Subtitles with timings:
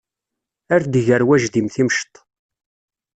[0.73, 2.15] Ar d-iger wajdim timceḍt.